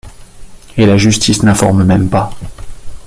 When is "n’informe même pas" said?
1.43-2.31